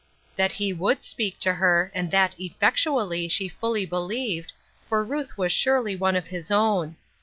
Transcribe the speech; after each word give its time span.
That 0.35 0.53
he 0.53 0.73
would 0.73 1.03
speak 1.03 1.37
to 1.41 1.53
her, 1.53 1.91
and 1.93 2.09
that 2.09 2.33
effectually, 2.39 3.27
she 3.27 3.47
fully 3.47 3.85
believed, 3.85 4.51
for 4.89 5.03
Ruth 5.03 5.37
was 5.37 5.51
surely 5.51 5.95
one 5.95 6.15
of 6.15 6.25
his 6.29 6.49
own. 6.49 6.95